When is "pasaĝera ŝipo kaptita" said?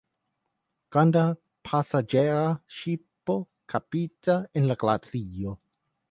1.67-4.39